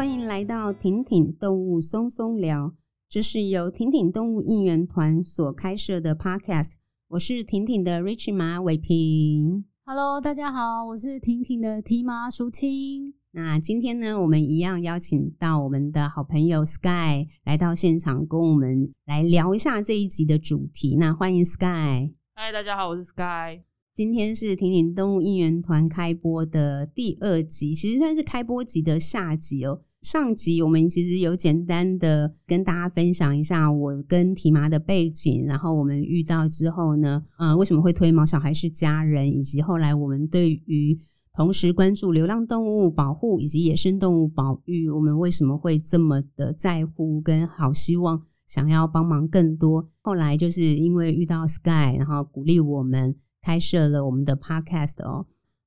[0.00, 2.74] 欢迎来到婷婷动物松松聊，
[3.06, 6.70] 这是由婷婷动物应援团所开设的 Podcast。
[7.08, 9.66] 我是婷婷的 Rich 马伟平。
[9.84, 13.12] Hello，大家好，我是婷婷的提妈淑清。
[13.32, 20.96] 那今天呢，我们一样邀请到我们的好朋友 Sky 来到现场，跟我们来聊一下这一集的主题。
[20.96, 22.14] 那欢迎 Sky。
[22.34, 23.64] 嗨，大家好，我是 Sky。
[23.94, 29.82] 今天是婷婷动物应援团开播的第二集，其实算是开播集的下集哦。
[30.02, 40.98] 上集我们其实有简单的跟大家分享一下我跟提麻的背景，然后我们遇到之后呢，呃，为什么会推毛小孩是家人，以及后来我们对于
[41.34, 49.88] 同时关注流浪动物保护以及野生动物保育，我们为什么会这么的在乎跟好希望想要帮忙更多。
[50.00, 53.16] 后来就是因为遇到 Sky，然后鼓励我们。
[53.42, 55.24] 开设了我们的 podcast 哦，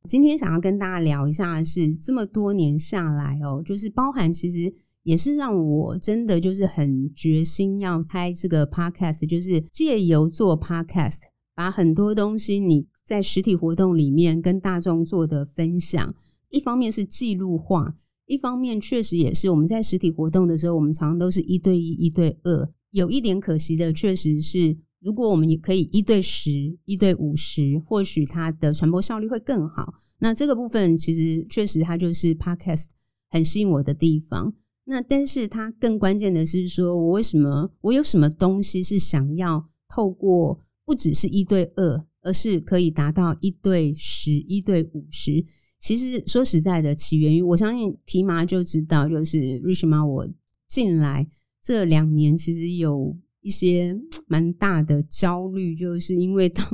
[0.09, 4.73] 今天想要跟大家聊一下的是这么多年下来哦，就是包含其实
[5.03, 11.19] 也是让我真的就是很决心要开这个 podcast，就是借由做 podcast，
[11.55, 16.13] 把很多东西你在实体活动里面跟大众做的分享，
[16.49, 17.95] 一方面是记录化，
[18.25, 24.77] 一方面确实也是我们在实体活动的时候，我们常常都是一对一、一对二，有一点可惜的确实是。
[25.03, 26.49] 如果我们也可以一对十、
[26.85, 29.93] 一对五十，或许它的传播效率会更好。
[30.19, 32.85] 那这个部分其实确实它就是 Podcast
[33.29, 34.53] 很吸引我的地方。
[34.85, 45.45] 那但是它更关键的是说，我为什么我有什么东西是想要透过不只是一对二，而是可以达到一对十、一对五十。
[45.79, 50.29] 其实说实在的，起源于我相信提麻就知道，就是 Rich 妈我
[50.69, 51.27] 进来
[51.61, 53.17] 这两年，其实有。
[53.43, 56.65] 一些蛮大的焦虑，就是因为当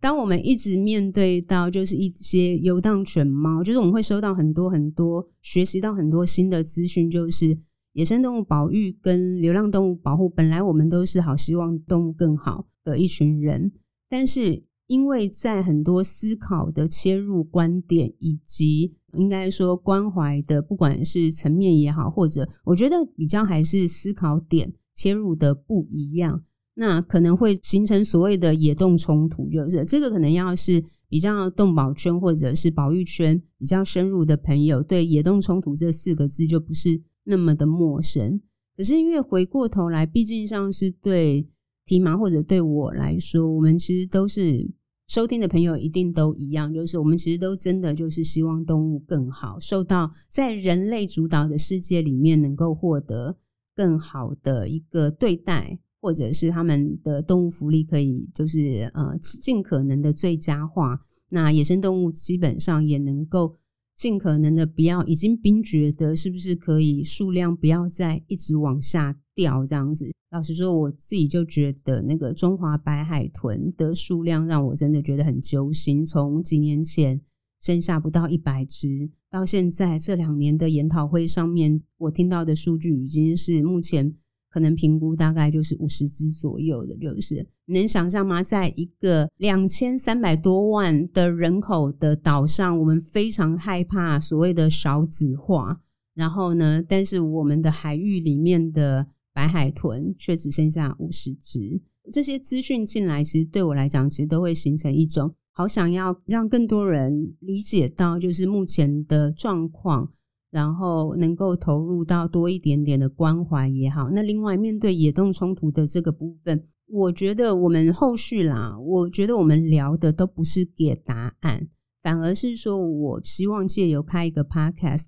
[0.00, 7.56] 当我们一直面对到就是一些游荡犬猫，就是我们会收到很多很多，学习到很多新的资讯，就是
[7.92, 13.70] 野生动物保育跟流浪动物保护，本来我们都是好希望动物更好的一群人，
[14.08, 24.72] 但是因为在很多思考的切入观点以及应该说关怀的，不管是层面也好，或者我觉得比较还是思考点。
[24.94, 26.44] 切入的不一样，
[26.74, 38.40] 那可能会形成所谓的野动冲突，就是这个可能要是比较动保圈或者是保育圈比较深入的朋友，对野动冲突这四个字就不是那么的陌生。
[38.76, 41.48] 可是因为回过头来，毕竟像是对
[41.86, 44.72] 提麻或者对我来说，我们其实都是
[45.06, 53.36] 收听的朋友，一定都一样，就是我们其实都真的就是希望动物更好，受到在人类主导的世界里面能够获得。
[53.74, 61.00] 更好的一个对待，或者是他们的动物福利可以就是呃尽可能的最佳化。
[61.30, 63.56] 那野生动物基本上也能够
[63.96, 70.10] 尽可能的不要已经冰绝的，是不是可以数量不要再一直往下掉这样子？
[70.30, 76.04] 老实说，我自己就觉得那个中华白海豚的数量让我真的觉得很揪心。
[76.04, 77.20] 从几年前。
[77.64, 84.14] 剩下不到一百只，到现在这两年的研讨会上面，我听到的数据已经是目前
[84.50, 88.42] 可能评估大概就是五十只左右的，就是能想象吗？
[88.42, 95.80] 在一个两千三百多万的人口的岛上，我们非常害怕所谓的少子化，
[96.14, 101.80] 然后呢，但是我们的海域里面的白海豚却只剩下五十只，
[102.12, 105.34] 这些资讯进来，其实对我来讲，其实都会形成一种。
[105.56, 110.12] 好想要让更多人理解到，就是目前的状况，
[110.50, 114.10] 然后能够投入到多一点点的关怀也好。
[114.10, 121.68] 那另外，面对野动冲突的这个部分，我觉得我们后续啦，我觉得我们聊的都不是给答案，
[122.02, 125.06] 反而是说我希望借由开一个 podcast，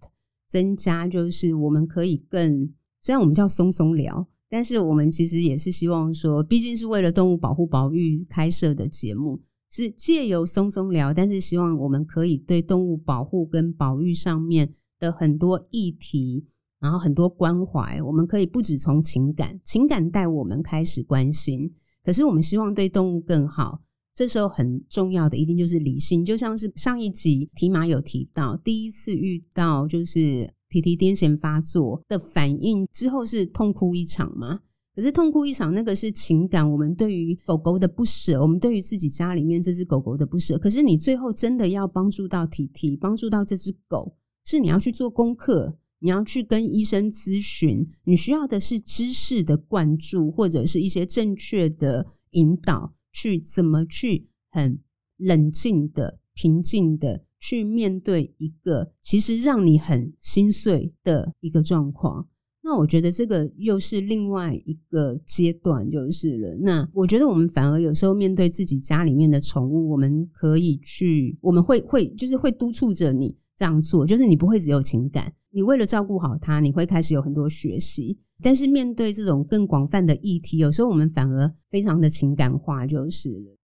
[0.49, 9.43] 增加就是我们可以更，虽然我们叫松松聊，但是我们其实也是希望说，毕竟是为了动物保护保育开设的节目。
[9.77, 16.47] 是借由松松聊，但是希望我们可以对动物保护跟保育上面的很多议题，
[16.81, 21.71] 然后很多关怀，我们可以不只从情感，情感带我们开始关心。
[22.03, 23.83] 可是我们希望对动物更好，
[24.15, 26.25] 这时候很重要的一定就是理性。
[26.25, 34.61] 就像是上一集提马有提到，第一次遇到就是提提癫痫发作的反应之后是痛哭一场吗？
[34.97, 36.69] 可是痛哭一场，那个是情感。
[36.69, 40.57] 我们对于狗狗的不舍，我们对于自己家里面这只狗狗的不舍。
[40.57, 44.16] 可是你最后真的要帮助到提提，帮助到这只狗，
[44.47, 54.78] 是你要去做功课，你要去跟医生咨询，你需要的是知识的灌注，或者是一些正确的引导，去怎么去很
[55.19, 62.28] 冷静的、平静的去面对一个其实让你很心碎的一个状况。
[62.68, 66.53] 那我觉得这个又是另外一个阶段，就是了。
[66.57, 78.18] 那我觉得我们反而有时候面对自己家里面的宠物，我们可以去，我们会会就是会督促着你这样做，就是你不会只有情感，你为了照顾好它，你会开始有很多学习。
[78.42, 83.57] 但是面对这种更广泛的议题，有时候我们反而非常的情感化，就是了。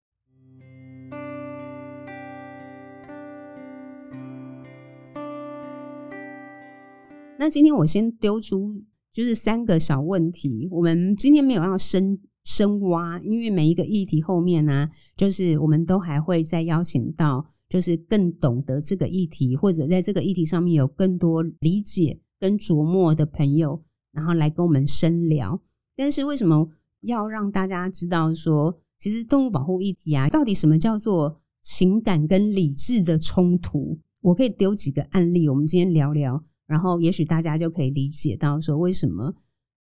[7.36, 8.80] 那今天我先丢出。
[9.12, 23.82] 就是三个小问题，我们今天没有要深深挖，因为每一个议题后面呢、就是我们都还会再邀请到，就是更懂得这个议题，或者在这个议题上面有更多理解跟琢磨的朋友，
[24.12, 25.60] 然后来跟我们深聊。
[25.94, 26.68] 但是为什么
[27.02, 33.98] 要让大家知道说，其实动物保护议题啊，到底什么叫做情感跟理智的冲突？
[34.22, 36.42] 我可以丢几个案例，我们今天聊聊。
[36.66, 39.34] 然后，也许大家就可以理解到说，为什么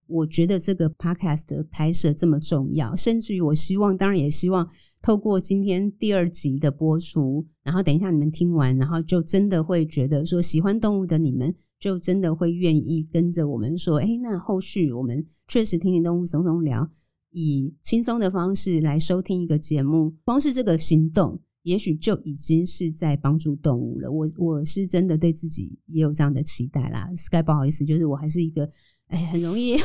[0.08, 2.96] 我觉得这个 podcast 的拍摄这么重要。
[2.96, 4.68] 甚至于，我希望，当然也希望
[5.02, 16.90] 透过今天第二集的播出，然后等一下你们听完，然后就真的会觉得说，喜欢动物的你们，就真的会愿意跟着我们说，哎，那后续我们确实听听动物松松聊，
[17.32, 21.40] 以轻松的方式来收听一个节目，光是这个行动。
[21.64, 24.12] 也许就已经是在帮助动物了。
[24.12, 27.08] 我我是真的对自己也有这样的期待啦。
[27.16, 28.70] Sky，不好意思，就是我还是一个
[29.08, 29.78] 哎，很容易，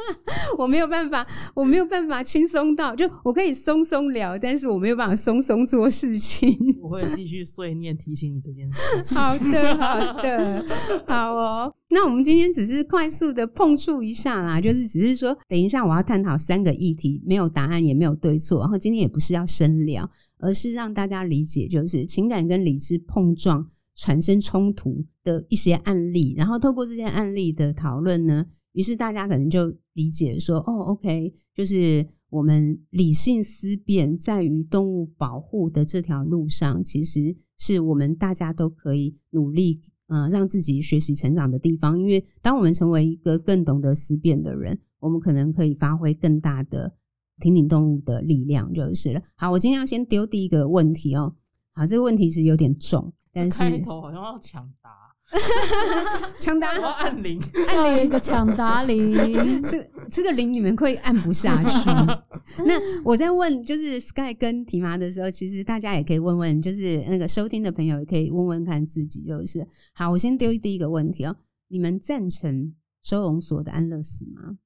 [0.58, 6.54] 我没有办法，我没有办法轻松到，就我可以松松聊，但是我没有办法松松做事情。
[6.82, 9.16] 我会继续碎念提醒你这件事情。
[9.16, 10.64] 好的，好的，
[11.06, 11.74] 好哦。
[11.88, 20.08] 那我们今天只是快速的碰触一下啦，就是只是说，等一下我要探讨三个议题，没有答案，也没有对错，然后今天也不是要深聊。
[20.38, 41.98] 而是让大家理解，就是情感跟理智碰撞产生冲突的一些案例，然后透过这些案例的讨论呢，于是大家可能就理解说，哦，OK，就是我们理性思辨在于动物保护的这条路上，其实是我们大家都可以努力，呃，让自己学习成长的地方。
[41.98, 46.94] 因为当我们成为一个更懂得思辨的人，我们可能可以发挥更大的。
[47.40, 49.20] 挺挺动物的力量就是了。
[49.36, 51.34] 好，我今天要先丢第一个问题哦。
[51.72, 54.90] 好，这个问题是有点重，但是开头好像要抢答，
[56.38, 57.38] 抢答，我要按铃，
[57.68, 59.12] 按了一个抢答铃，
[59.62, 61.90] 这这个铃你们会按不下去。
[62.64, 70.10] 那我在问，就是 Sky 跟提麻的时候，其实大家也可以问问，就是那个收听的朋友也可以问问看自己，就是好。
[70.10, 71.36] 我先丢第一个问题哦，
[71.68, 74.56] 你们赞成收容所的安乐死吗？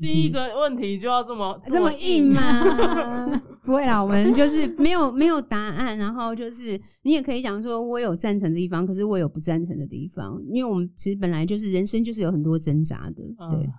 [0.00, 2.40] 第一个问题就要这么这么硬吗？
[3.64, 13.14] 不会啦，我们就是没有 没有答案，然后就是你也可以讲说，我有赞成的地方，可是我有不赞成的地方，因为我们其实本来就是人生就是有很多挣扎的。
[13.14, 13.72] 对，嗯、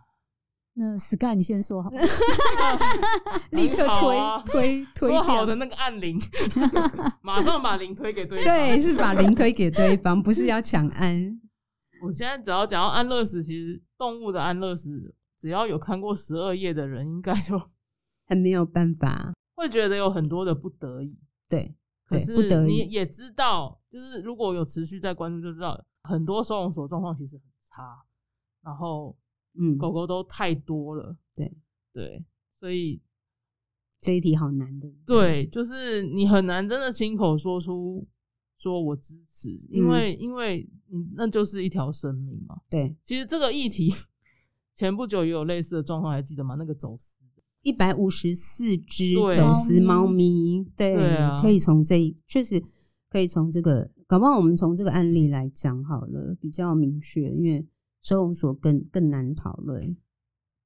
[0.76, 1.90] 那 Sky 你先说好，
[3.52, 6.22] 立刻推、啊、推推说好的那个按铃，
[7.24, 11.40] 马上把铃推给对方，对，是把铃推给对方，不是要抢安。
[12.02, 15.16] 我现在只要讲到安乐死，其实动物的安乐死。
[15.40, 17.58] 只要有看过十二页的人，应该就
[18.28, 21.18] 很没有办法，会觉得有很多的不得已。
[21.48, 21.74] 对，
[22.06, 28.04] 可是你也知道，就是如果有持续在关注，就知道很多收容所状况其实很差，
[28.62, 29.18] 然后
[29.58, 31.16] 嗯，狗狗都太多了。
[31.36, 31.52] 对
[31.94, 32.24] 对，
[32.60, 33.02] 所以
[34.02, 34.92] 这一题好难的。
[35.08, 38.06] 对，就是你很难真的亲口说出
[38.58, 42.60] 说我支持，因为、嗯、因为你那就是一条生命嘛。
[42.70, 43.94] 对，其实这个议题。
[44.80, 46.56] 前不久也有类似的状况，还记得吗？
[46.56, 47.14] 那个走私
[47.64, 50.96] 一百五十四只走私猫咪，对，
[51.42, 52.64] 可以从这确实
[53.10, 57.68] 可以从这个，搞不好我们从这个案例来讲好了，比较明确，因为
[58.02, 59.98] 收容所更更难讨论。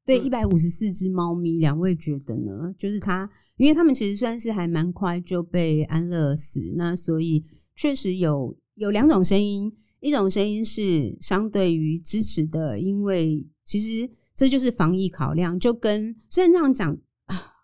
[0.05, 2.71] 对，一百五十四只猫咪，两位觉得呢？
[2.77, 3.27] 就是它，
[3.57, 7.43] 因为他们其实算是还蛮快就被安乐死，那所以
[7.75, 13.43] 确实有有两种声音，一种声音是相对于支持的，因为。
[13.65, 16.97] 其实这就是防疫考量，就跟虽然这样讲，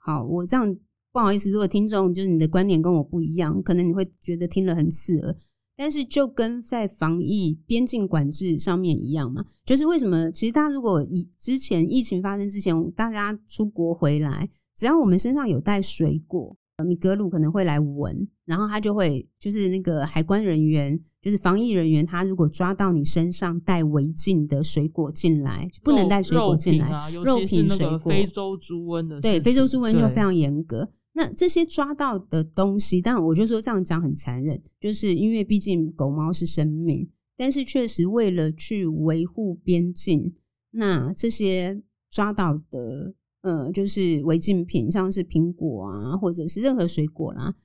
[0.01, 0.73] 好，我这样
[1.11, 5.35] 不好意思，如果听众就是你的观点跟我不一样，可能你会觉得听了很刺耳，
[5.75, 10.31] 但是就跟在防疫边境管制上面一样嘛，就是为什么？
[10.31, 16.55] 其实大家如果以之前疫情发生之前，大家出国回来，只要我们身上有带水果，
[16.87, 20.97] 米格鲁可能会来闻，然后他就会就是那个海关人员。
[21.21, 27.99] 就是防疫人员，他如果抓到你身上带违禁的水果进来，不能带水果进来，肉品、水果。
[27.99, 30.89] 非洲猪瘟的，对非洲猪瘟就非常严格。
[31.13, 40.33] 那这些抓到的东西，当然我就说这样讲很残忍，就是因为毕竟狗猫是生命，但是确实为了去维护边境，
[40.71, 47.55] 那这些抓到的，呃，就是违禁品，像是苹果啊，或者是任何水果啦，哦，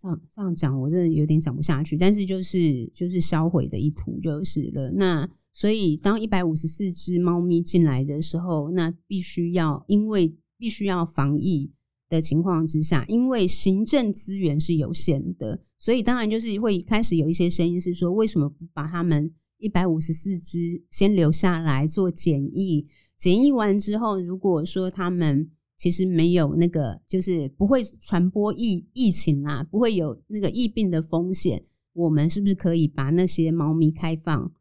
[0.00, 4.90] 这样这样讲我真的有点讲不下去，但是就是就是销毁的意图就是了。
[4.92, 11.72] 那所以当一百五十四只猫咪进来的时候，那必须要因为必须要防疫。
[12.10, 22.86] 的情况之下，因为行政资源是有限的，所以当然就是会开始有一些声音是说，为什么不把他们一百五十四只先留下来做检疫？
[23.16, 34.52] 检疫完之后，如果说他们其实没有那个，就是不会传播疫疫情啦，不会有那个疫病的风险，我们是不是可以把那些猫咪开放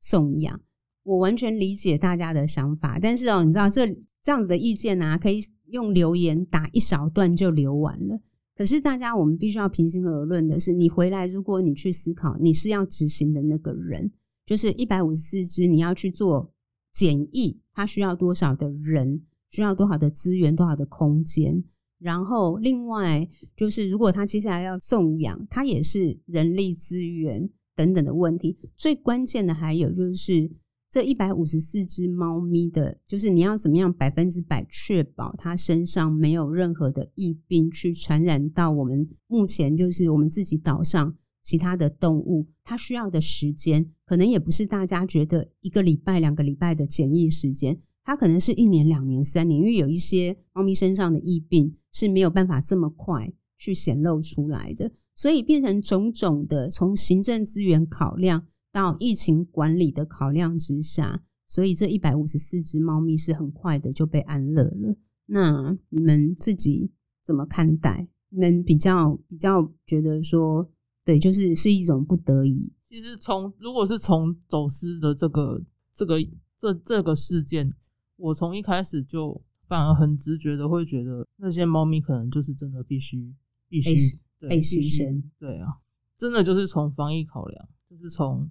[0.00, 0.60] 送养？
[1.02, 3.86] 我完全理解大家的想法，但是哦，你知道这
[4.22, 5.40] 这样子的意见啊，可以。
[5.70, 8.18] 用留言打一小段就留完了。
[8.56, 14.10] 可是大家，我们必须要平心而论的是，你回来，如果你去思考，你是要执行的那个人，
[14.44, 16.52] 就是一百五十四只，你要去做
[16.92, 21.62] 检疫，它需要多少的人，需要多少的资源，多少的空间。
[21.98, 28.56] 然后另外就是，如果他接下来要送养，它也是人力资源等等的问题。
[28.76, 30.50] 最关键的还有就是。
[30.92, 58.46] 这一百五十四只猫咪的，就是你要怎么样百分之百确保它身上没有任何的疫病去传染到我们目前就是我们自己岛上其他的动物，它需要的时间可能也不是大家觉得一个礼拜、两个礼拜的检疫时间，它可能是一年、两年、三年，因为有一些猫咪身上的疫病是没有办法这么快去显露出来的，所以变成种种的从行政资源考量。
[58.72, 64.96] 到疫情管理的考量之下，所以这一百五十四只猫咪是很快的就被安乐了。
[65.26, 66.92] 那你们自己
[67.26, 68.06] 怎么看待？
[68.28, 70.70] 你们比较比较觉得说，
[71.04, 72.72] 对，就是是一种不得已。
[72.88, 75.60] 其实从如果是从走私的这个
[75.92, 76.14] 这个
[76.56, 77.74] 这这个事件，
[78.20, 83.34] 我从一开始就反而很直觉的会觉得那些猫咪可能就是真的必须
[83.68, 85.22] 必须被牺牲。
[85.38, 85.78] 对啊，
[86.16, 88.50] 真的就是从防疫考量，就是从。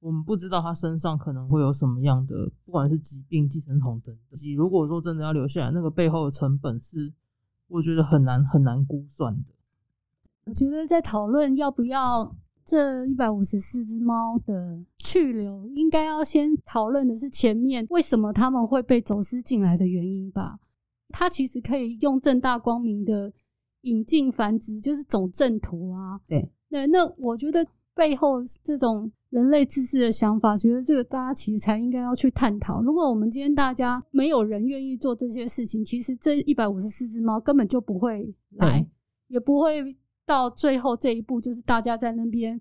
[0.00, 4.54] 我们不知道它身上可能会有什么样的，不管是疾病、寄生虫等等。
[4.56, 7.12] 如果说真的要留下来，那个背后的成本是，
[7.66, 9.50] 我觉得很难很难估算的。
[10.44, 12.32] 我觉得在讨论要不要
[12.68, 20.58] 这一百五十四只猫的去留，应该要先讨论的是前面为什么他们会被走私进来的原因吧。
[21.08, 23.32] 它其实可以用正大光明的
[23.80, 26.20] 引进繁殖，就是走正途啊。
[26.28, 29.10] 对对，那我觉得背后这种。
[29.30, 32.80] 人类自私的想法，觉得这个大家其实才应该要去探讨。
[32.80, 38.86] 如果我们今天大家没有人愿意做这些事情，其实这一百五十四只猫根本就不会来，嗯，
[39.26, 39.94] 也不会
[40.28, 42.60] 到最后这一步，就是大家在那边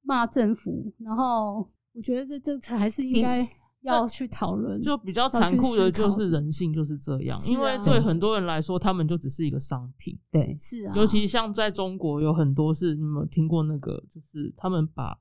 [0.00, 0.90] 骂政府。
[0.98, 3.46] 然后，我觉得这这才是应该
[3.82, 4.80] 要去讨论。
[4.80, 10.18] 就比较残酷的就是人性就是这样，啊，因为对很多人来说，他们就只是一个商品。
[10.30, 10.94] 对，是啊。
[10.96, 15.18] 尤其像在中国，有很多是你有没有听过那个，就是他们把。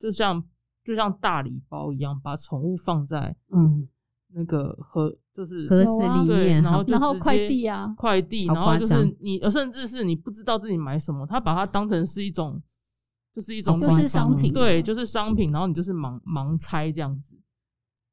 [0.00, 0.42] 就像
[0.82, 3.86] 就像大礼包一样，把宠物放在嗯
[4.34, 12.60] 那个盒，就是盒子里面，然后就然后快递啊，快递，然后就是你，甚至是你不知道自己买什么，他把它当成是一种，
[13.34, 17.34] 就是一种就是商品，对，就是商品，然后你就是盲盲猜这样子。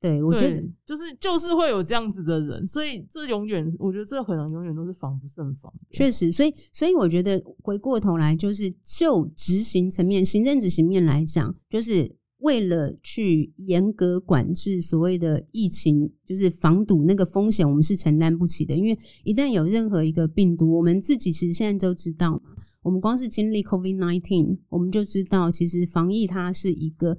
[0.02, 5.70] 对，我觉得就是就是会有这样子的人，所以这永远，我觉得这可能永远都是防不胜防。
[5.92, 12.10] 确实，所以所以我觉得回过头来，就是就执行层面、行政执行面来讲，就是
[12.40, 18.76] 为了去严格管制所谓的疫情，就是防堵那个风险，我们是承担不起的。
[18.76, 22.42] 因为一旦有任何一个病毒，我们自己其实现在都知道嘛，
[22.82, 27.18] 我们光是经历 COVID-19，我们就知道，其实防疫它是一个，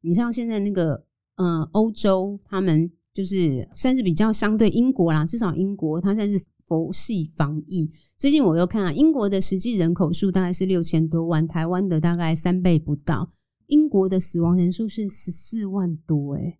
[0.00, 1.04] 你像现在那个。
[1.42, 7.90] 嗯，欧洲他们就是算是比较相对英国啦，至少英国它算是佛系防疫。
[8.18, 13.32] 最近我又看啊英国的实际人口数大概是六千多万，台湾的大概三倍不到。
[13.70, 16.58] 英国的死亡人数是十四万多，诶，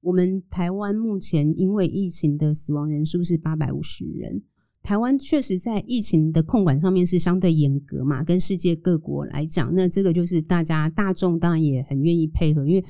[0.00, 4.42] 我们台湾目前因为疫情的死亡人数是八百五十人。
[4.82, 12.84] 台湾确实在疫情的控管上面是相对严格嘛，跟世界各国来讲，那这个就是大家大众当然也很愿意配合，因为。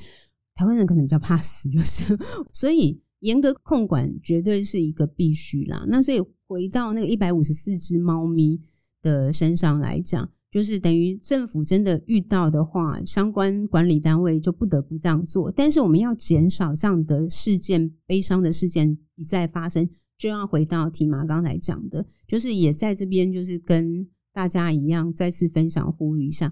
[0.59, 2.17] 台湾人可能比较怕死，就是
[2.51, 5.85] 所以严格控管绝对是一个必须啦。
[5.87, 8.59] 那所以回到那个一百五十四只猫咪
[9.03, 15.51] 的身上来讲，就是等于政府真的遇到的话，相关管理单位就不得不这样做。
[15.51, 19.87] 但是我们要减少这样的事件、悲伤的事件一再发生，
[20.17, 26.51] 就要回到提玛刚才讲的，就是也在这边，就是跟大家一样，再次分享呼吁一下。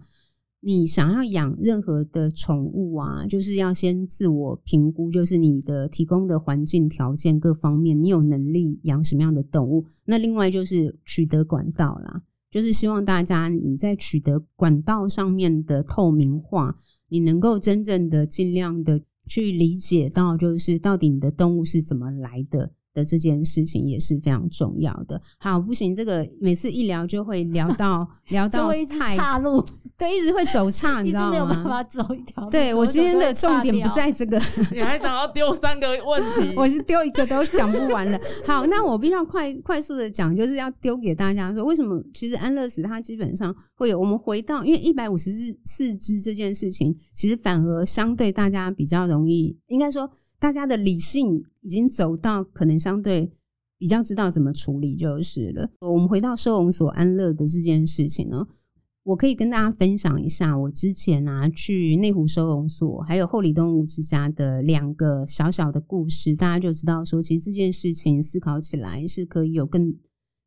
[0.60, 9.88] 你想要养任何的宠物啊，就是要先自我评估，就是你的提供的环境条件各方面，你有能力养什么样的动物。
[10.06, 12.22] 那另外就是取得管道啦，
[12.56, 16.74] 就是希望大家你在取得管道上面的透明化，
[17.10, 22.72] 你能够真正的尽量的去理解到，就是到底你的动物是怎么来的。
[22.96, 25.22] 的这件事情也是非常重要的。
[25.38, 29.64] 好，不行，这个每次一聊就会聊到 聊到太岔路，
[29.98, 31.32] 对，一直会走岔， 你知道吗？
[31.32, 32.50] 没有办法走一条。
[32.50, 36.54] 对，我今天的重点不在这个， 你还想要丢三个问题？
[36.56, 38.18] 我是丢一个都讲不完了。
[38.46, 44.00] 好，那我必须要快快速的讲，就是要丢给大家说，为什么其实安乐死它基本上会有。
[44.00, 45.32] 我们回到，因为一百五十
[45.66, 50.10] 四只这件事情，其实反而相对大家比较容易，应该说。
[50.46, 53.32] 大家的理性已经走到可能相对
[53.80, 55.68] 比较知道怎么处理就是了。
[55.80, 58.46] 我们回到收容所安乐的这件事情呢，
[59.02, 69.96] 我可以跟大家分享一下我之前啊去内湖收容所还有后里动物之家的两个小小的故事，大家就知道说，其实这件事情思考起来是可以有更，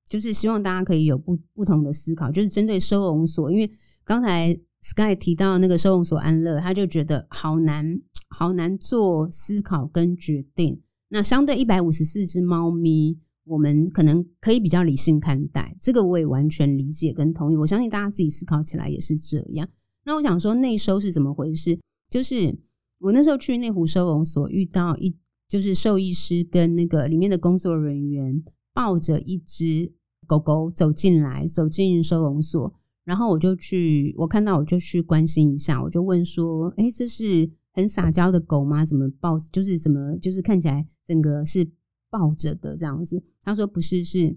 [0.08, 3.68] 就是希望大家可以有不不同的思考，就是针对收容所，因为
[4.04, 8.00] 刚才 Sky 提到那个收容所安乐，他就觉得好难。
[8.28, 10.80] 好难做思考跟决定。
[11.08, 15.74] 那相对一百五十四只猫咪，我们可能可以比较理性看待。
[15.80, 17.56] 这个我也完全理解跟同意。
[17.56, 19.66] 我相信大家自己思考起来也是这样。
[20.04, 21.78] 那我想说内收是怎么回事？
[22.10, 22.58] 就是
[22.98, 25.16] 我那时候去内湖收容所，遇到一
[25.48, 28.42] 就是兽医师跟那个里面的工作人员
[28.74, 29.90] 抱着一只
[30.26, 38.84] 狗狗走进来，走进收容所，然后我就去，我看到我就去关心一下，我就问说：“诶，这是？”很撒娇的狗吗？
[38.84, 39.38] 怎么抱？
[39.52, 40.18] 就是怎么？
[40.18, 41.70] 就是看起来整个是
[42.10, 43.22] 抱着的这样子。
[43.40, 44.36] 他说不是，是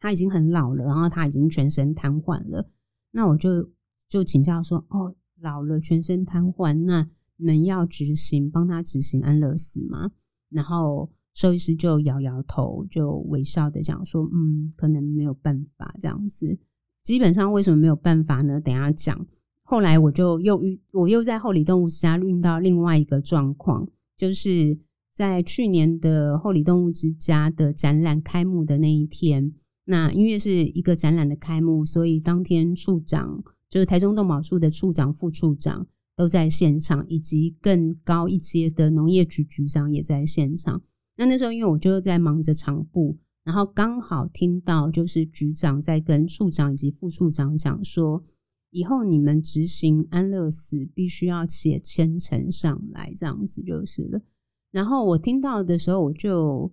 [0.00, 2.68] 他已经很老了，然后他已经全身瘫痪了。
[3.12, 3.70] 那我就
[4.08, 10.10] 就请教说：哦，老了，全身瘫痪，那你们要执行帮他执行安乐死吗？
[10.48, 16.58] 然后兽医师就摇摇头，就微笑的讲说：嗯，可能没有办法这样子。
[17.04, 18.60] 基本上为什么没有办法呢？
[18.60, 19.24] 等下讲。
[19.68, 24.78] 后来我就又遇，我又在后里动物之家遇到另外一个状况，就是
[25.12, 29.52] 在去年的后里动物之家的展览开幕的那一天，
[29.86, 40.80] 那因为是一个展览的开幕，所以当天处长就是台中动保处的处长、副处长都在现场，以及更高一阶的农业局局长也在现场。
[41.16, 48.22] 那那时候因为我就在忙着场部，然后刚好听到就是局长在跟处长以及副处长讲说。
[48.70, 54.20] 以后你们执行安乐死，必须要写签呈上来，这样子就是了。
[54.70, 56.70] 然后我听到的时候，我就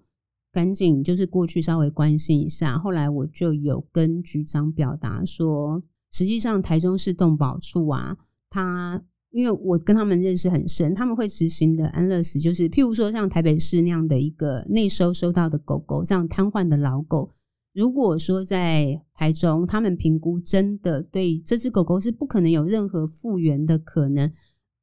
[0.51, 2.77] 赶紧就是过去稍微关心一下。
[2.77, 8.17] 后来我就有跟局长表达说，实际上台中市动保处啊，
[8.49, 9.01] 他
[9.31, 17.31] 因为我跟他们认识很深，他们会执行的安乐死，就是譬如说像台北市那样的一个内收收到的狗狗，像瘫痪的老狗。
[17.73, 24.31] 如果说在台中，他们评估真的对这只狗狗是不可能有任何复原的可能，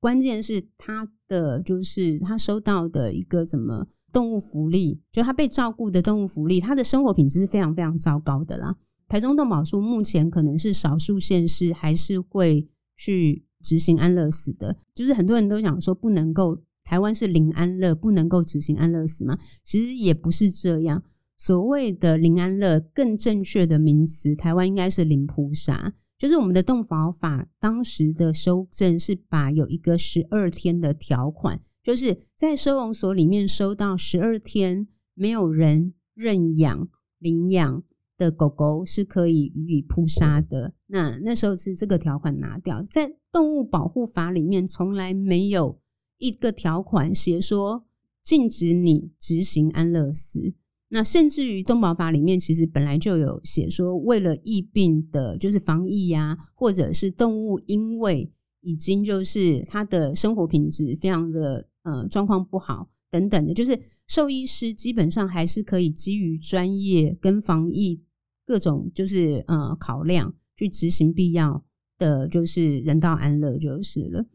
[0.00, 8.76] 关键是它的就是它收到的一个什么动物福利，就它被照顾的动物福利，它的生活品质是非常非常糟糕的啦。
[9.06, 21.02] 台中动保处目前可能是少数县市还是会去执行安乐死的，就是很多人都想说不能够，台湾是零安乐，不能够执行安乐死嘛，其实也不是这样。
[21.40, 25.94] 所谓的零安乐，更正确的名词，台湾应该是零扑杀。
[26.18, 36.86] 就是我们的动保法当时的修正是把有一个十二天的条款，就是在收容所里面收到十二天没有人认养
[37.18, 37.82] 领养
[38.18, 40.74] 的狗狗是可以予以扑杀的。
[40.88, 45.80] 那那时候是这个条款拿掉，在动物保护法里面从来没有
[46.18, 47.86] 一个条款写说
[48.22, 50.52] 禁止你执行安乐死。
[50.92, 58.28] 那甚至于动保法里面，其实本来就有写说，为了疫病的，就是防疫呀、或者是动物因为
[58.60, 68.02] 已经就是它的生活品质非常的呃状况不好等等的，就是兽医师基本上还是可以基于专业跟防疫
[68.44, 71.64] 各种就是呃考量去执行必要
[71.98, 74.26] 的就是人道安乐就是了。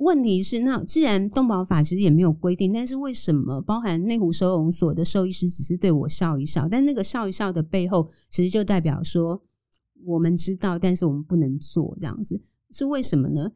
[0.00, 6.66] 问题是，那既然动保法其实也没有规定，但是为什么包含内湖收容所的兽医师只是对我笑一笑？
[6.68, 9.42] 但那个笑一笑的背后，其实就代表说
[10.04, 13.52] 我们知道，但是我们不能做这样子，是为什么呢？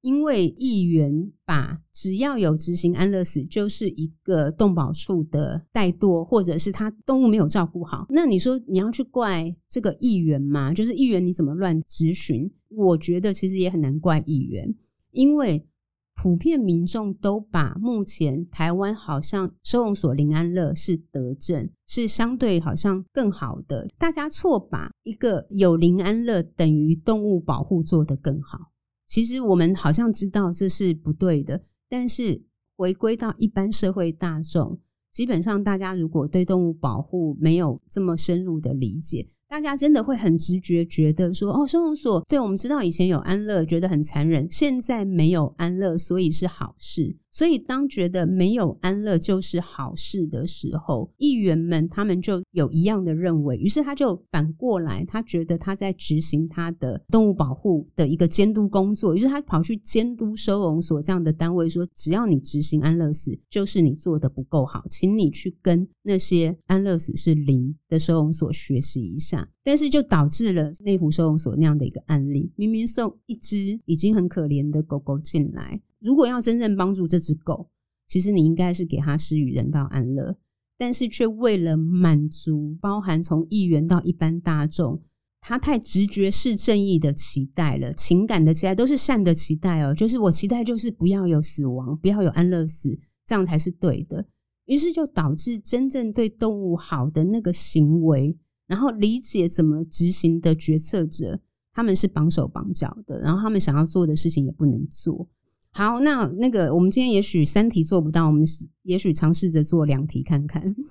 [0.00, 8.06] 因为议员把只要有执行安乐死，就是一个动保处的怠惰，或者是他动物没有照顾好。
[8.08, 10.72] 那你说你要去怪这个议员吗？
[10.72, 12.48] 就是议员你怎么乱质询？
[12.68, 14.72] 我觉得其实也很难怪议员，
[15.16, 15.66] 因为
[16.14, 23.88] 普遍民众都把目前台湾好像收容所林安乐是德政，是相对好像更好的。
[23.98, 28.72] 大家错把一个有林安乐等于动物保护做得更好。
[29.06, 32.42] 其实我们好像知道这是不对的，但是
[32.76, 34.78] 回归到一般社会大众，
[35.10, 39.30] 基本上大家如果对动物保护没有这么深入的理解。
[39.48, 47.16] 大家真的会很直觉觉得说，哦，收容所，对，我们知道以前有安乐，觉得很残忍，现在没有安乐，所以是好事。
[47.30, 69.35] 所以当觉得没有安乐就是好事的时候，议员们他们就有一样的认为，于是他就反过来，他觉得他在执行他的动物保护的一个监督工作，于是他跑去监督收容所这样的单位，说只要你执行安乐死，就是你做的不够好，请你去跟那些安乐死是零的收容所学习一下。
[69.64, 77.68] 但是就导致了内湖收容所那样的一个案例，明明送一只已经很可怜的狗狗进来，如果要真正帮助这只狗，
[78.06, 80.36] 其实你应该是给它施予人道安乐，
[80.78, 85.02] 但是却为了满足包含从议员到一般大众，
[85.40, 94.24] 他太直觉是正义的期待了，情感的期待都是善的期待哦，就是我期待就是不要有死亡，不要有安乐死，这样才是对的，
[94.66, 98.36] 于是就导致真正对动物好的那个行为。
[98.66, 101.40] 然后理解怎么执行的决策者，
[101.72, 105.28] 他们是绑手绑脚的，然后他们想要做的事情也不能做。
[105.70, 108.44] 好，那那个我们今天也许三题做不到，我们
[108.82, 110.74] 也许尝试着做两题看看。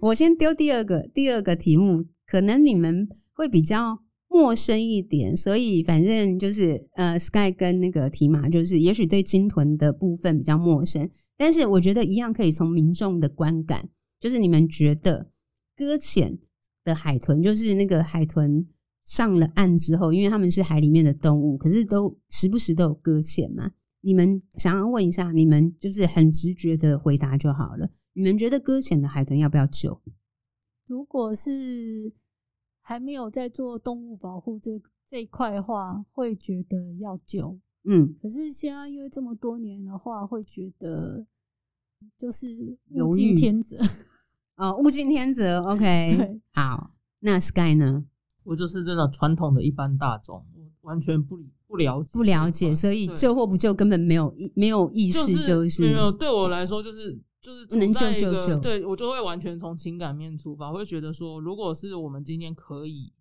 [0.00, 4.05] 我先丢第二个，第二个题目，可能你们会比较。
[4.36, 13.88] 陌生一点，所以反正就是呃，Sky 跟那个提马，就是也许对鲸豚的部分比较陌生，但是我觉得一样可以从民众的观感，
[14.20, 15.30] 就是你们觉得
[15.74, 16.38] 搁浅
[16.84, 18.68] 的海豚，就是那个海豚
[19.04, 23.72] 上了岸之后，因为他们是海里面的动物，可是都时不时都有搁浅嘛。
[24.02, 27.88] 你们想要问一下，你们就是很直觉的回答就好了。
[28.12, 29.98] 你们觉得搁浅的海豚要不要救？
[30.86, 32.12] 如果是。
[32.88, 38.14] 还没有在做动物保护这这一块的话，会觉得要救，嗯。
[38.22, 41.26] 可是现在因为这么多年的话，会觉得
[42.16, 42.46] 就是
[42.90, 43.76] 物竞天择
[44.54, 45.60] 哦，物竞天择。
[45.64, 46.92] OK， 对，好。
[47.18, 48.04] 那 Sky 呢？
[48.44, 50.46] 我就是真的传统的一般大众，
[50.82, 56.12] 完全不理不了解，不了解，所以救或不救根本没有没有意识，就是、就是、没有。
[56.12, 57.20] 对我来说，就是。
[57.46, 63.12] 就是能救就救，对，我就会完全从情感面出发，我会觉得说，如果是我们今天可以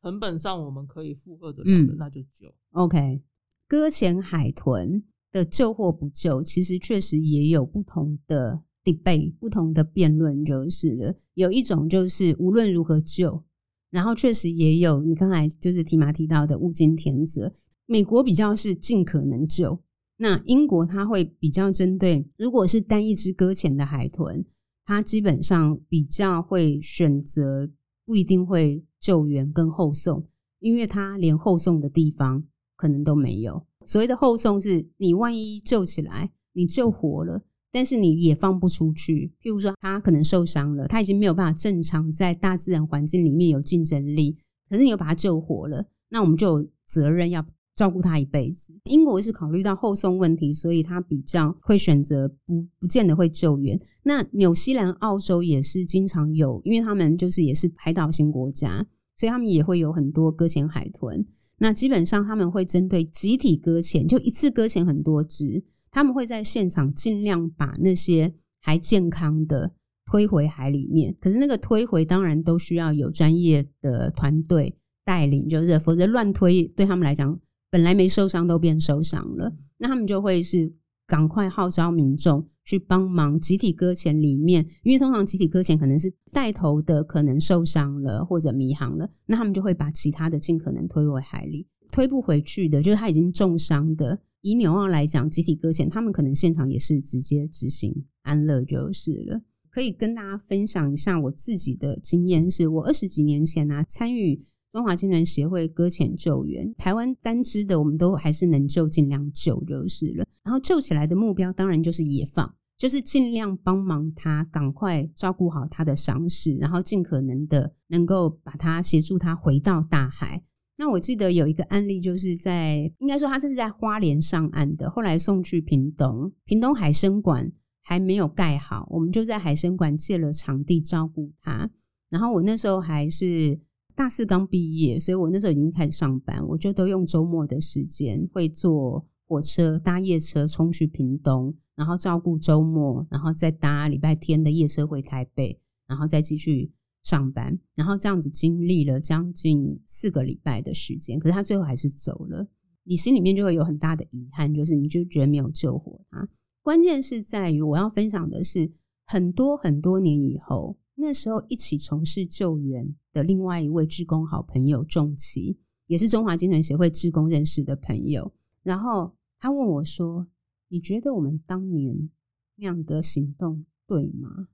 [0.00, 2.52] 成本上我们可以负荷的，嗯，那就救。
[2.72, 3.22] OK，
[3.68, 11.14] 搁浅海豚的救或不救，其实确实也有不同的 debate，不同的辩论，就是的。
[11.34, 13.44] 有一种就是无论如何救，
[13.90, 17.54] 然后确实也有你刚才就是提马提到的物竞天择，
[17.86, 19.78] 美国比较是尽可能救。
[20.22, 24.44] 那英国它会比较针对，如果是单一只搁浅的海豚，
[24.84, 27.68] 它基本上比较会选择
[28.06, 30.24] 不一定会救援跟后送，
[30.60, 32.44] 因为它连后送的地方
[32.76, 33.66] 可能都没有。
[33.84, 39.32] 所谓的后送是你万一救起来，你救活了，但是你也放不出去。
[39.42, 44.38] 譬如说，它可能受伤了，它已经没有办法正常在大自然环境里面有竞争力，
[44.70, 47.44] 可是你又把它救活了，那我们就有责任要。
[47.74, 48.74] 照顾他一辈子。
[48.84, 53.80] 英国是考虑到后送问题，所以他比较会选择不不见得会救援。
[54.02, 61.24] 那纽西兰、澳洲也是经常有，因为他们就是也是海岛型国家，所以他们也会有很多搁浅海豚。
[61.58, 69.72] 那基本上他们会针对集体搁浅，就一次搁浅很多只，他们会在现场尽量把那些还健康的
[70.04, 71.16] 推回海里面。
[71.20, 77.40] 可是那个推回当然都需要有专业的团队带领，就是否则乱推对他们来讲。
[77.72, 80.70] 本来没受伤都变受伤了，那他们就会是
[81.06, 94.20] 赶快号召民众去帮忙集体搁浅里面，因为通常集体搁浅可能是带头的可能受伤了或者迷航了，那他们就会把其他的尽可能推回海里，推不回去的，就是他已经重伤的。
[94.42, 99.40] 以纽澳来讲，集体搁浅，他们可能现场也是直接执行安乐就是了。
[99.70, 104.44] 可以跟大家分享一下我自己的经验，是我二十几年前啊参与。
[104.72, 110.24] 中华鲸豚协会搁浅救援，台湾单支的我们都还是能救，尽量救就是了。
[110.42, 120.42] 然后救起来的目标当然就是野放，就是尽量帮忙他，赶快照顾好他的伤势，然后尽可能的能够把他协助他回到大海。
[120.78, 127.52] 那我记得有一个案例，就是在应该说他是在花莲上岸的，后来送去屏东，屏东海生馆
[127.84, 131.70] 还没有盖好，我们就在海生馆借了场地照顾他。
[132.08, 133.60] 然后我那时候还是
[133.94, 141.54] 大四刚毕业，所以我那时候已经开始上班，我就都用周末的时间会坐火车搭夜车冲去屏东。
[141.74, 146.70] 然后照顾周末，然后再搭礼拜天的夜车回台北，然后再继续
[147.02, 151.18] 上班，然后这样子经历了将近四个礼拜的时间。
[151.18, 152.46] 可是他最后还是走了，
[152.84, 156.28] 你心里面就会有很大的遗憾，就是你就觉得没有救活他。
[156.62, 158.70] 关键是在于我要分享的是，
[159.06, 170.26] 很多很多年以后，那时候一起从事救援的另外一位志工好朋友仲奇，也是中华精神协会志工认识的朋友，然后他问我说。
[170.74, 172.08] 你觉得我们当年
[172.56, 174.48] 那样的行动对吗？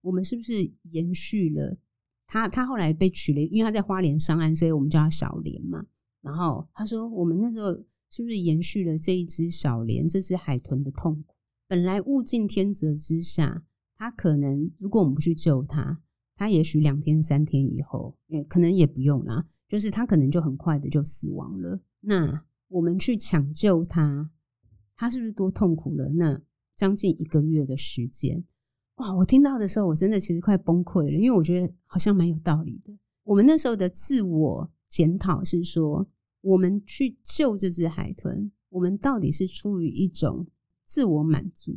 [0.00, 1.76] 我们是不是延续了
[2.24, 2.48] 他？
[2.48, 5.84] 他后来被取了，因为他在花莲上岸，所以我们叫他小莲嘛。
[6.22, 7.72] 然后他说，我们那时候
[8.10, 11.34] 是不是延续了这一只小莲这只海豚的痛苦？
[11.66, 13.64] 本来物竞天择之下，
[13.96, 16.00] 他可能如果我们不去救他，
[16.36, 21.80] 他也许两天三天以后，也可能也不用啦，就是他可能就很快的就死亡了。
[22.00, 24.30] 那我们去抢救他。
[24.98, 26.08] 他是不是多痛苦了？
[26.14, 26.40] 那
[26.74, 28.42] 将近一个月的时间，
[28.94, 29.14] 哇！
[29.14, 32.96] 我听到的时候，我真的其实快崩溃了，因为我觉得好像蛮有道理的。
[33.22, 36.08] 我们那时候的自我检讨是说，
[36.40, 40.46] 我们去救这只海豚，我们到底是出于一种
[40.86, 41.74] 自我满足，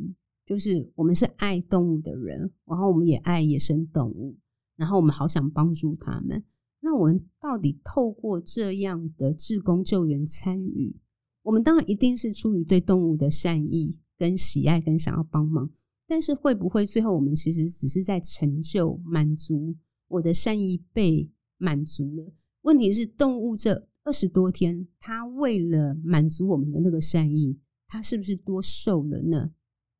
[0.50, 4.36] 就是我们是爱动物的人，然后我们也爱野生动物，
[4.74, 6.42] 然后我们好想帮助他们。
[6.80, 10.92] 那我们到底透过这样的志工救援参与？
[11.44, 15.70] 我们当然一定是出于对动物的善意、跟喜爱、跟想要帮忙，
[16.08, 19.76] 但是会不会最后我们其实只是在成就、满足
[20.08, 22.32] 我的善意被满足了？
[22.62, 29.52] 问题是，动物这二十多天，它为了满足我们的那个善意，它是不是多受了呢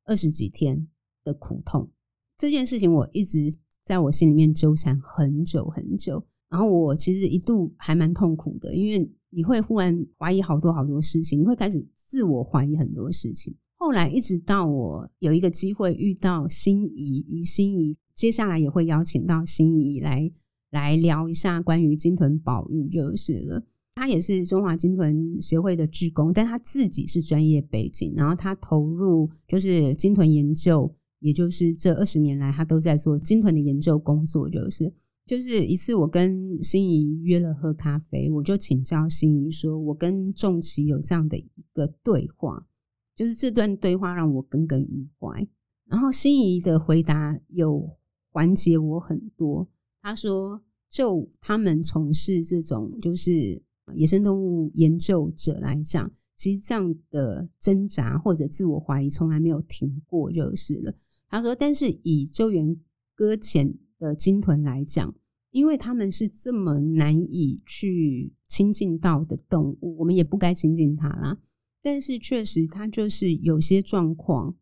[0.05, 0.89] 二十几天
[1.25, 1.91] 的苦痛？
[2.37, 3.39] 这件事情我一直
[3.83, 9.11] 在我心里面纠缠很久很久，然后我其实一度还蛮痛苦的，因为。
[9.33, 13.55] 你会忽然怀疑好多好多事情，你会开始自我怀疑很多事情。
[13.77, 20.29] 后来一直到我有一个机会遇到心怡于心怡，接下来也会邀请到心怡来
[20.71, 23.65] 来聊一下关于金豚宝玉就是了。
[24.01, 34.91] 他也是中华金豚协会的志工，但他自己是专业背景，然后他投入就是金豚研究，也就是这二十年来他都在做金豚的研究工作，就是。
[35.27, 42.67] 就是一次，我跟心怡约了喝咖啡，我就请教心怡说，我跟仲奇有这样的一个对话，
[43.15, 45.47] 就是这段对话让我耿耿于怀。
[45.89, 47.97] 然后心怡的回答有
[48.33, 49.69] 缓解我很多。
[50.03, 53.63] 他说，就他们从事这种就是
[53.94, 60.94] 野生动物研究者来讲，其实这样的挣扎或者自我怀疑从来没有停过，就是了。
[61.29, 62.76] 他说，但是以救援
[63.14, 65.14] 搁浅的鲸豚来讲，
[65.50, 71.38] 因为他们是这么难以去亲近到的动物，我们也不该亲近它啦。
[71.83, 74.57] 但是确实，它就是有些状况，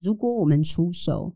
[0.00, 1.34] 如果我们出手，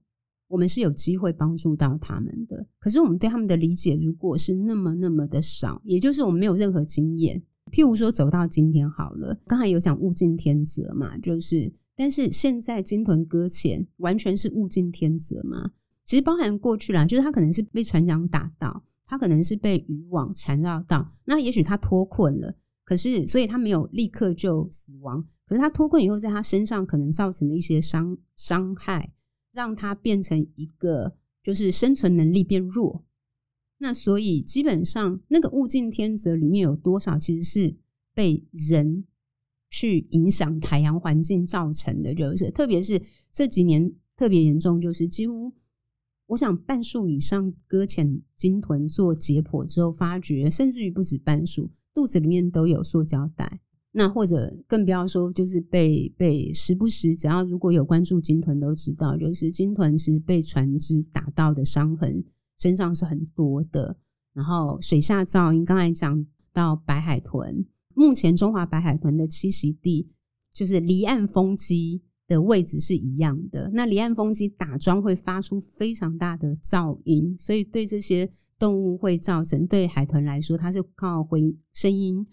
[0.51, 2.67] 我们是有机会帮助到他们的。
[2.81, 7.41] 可是我们对他们的理解，如果是那么那么的少，也就是我们没有任何经验。
[7.71, 15.71] 譬如说，走到今天好了，刚才有讲物竞天择嘛，就是，但是现在鲸豚搁浅，完全是物竞天择嘛。
[16.05, 22.53] 其实包含过去啦，就是他可能是被船长打到，他可能是被渔网缠绕到，那也许他脱困了，
[22.85, 29.13] 可是所以他没有立刻就死亡，可是他脱困以后，在他身上可能造成了一些伤伤害，
[29.53, 33.05] 让它变成一个就是生存能力变弱。
[33.79, 37.77] 那所以基本上那个物竞天择里面有多少其实是
[38.15, 39.07] 被人
[39.71, 43.01] 去影响海洋环境造成的，就是特别是
[43.33, 45.53] 这几年特别严重，就是几乎。
[46.27, 53.61] 我想半数以上搁浅鲸豚做解剖之后，发觉甚至于不止半数，肚子里面都有塑胶袋。
[53.92, 62.24] 那或者更不要说，就是被被时不时，只要如果有关注鲸豚都知道，就是鲸豚其实被船只打到的伤痕
[62.59, 63.96] 身上是很多的。
[64.33, 70.09] 然后水下噪音，刚才讲到白海豚，目前中华白海豚的栖息地
[70.53, 72.03] 就是离岸风机。
[72.31, 73.68] 的位置是一样的。
[73.74, 82.24] 那离岸风机打桩会发出非常大的噪音，所以对这些动物会造成，对海豚来说，它是靠回声音，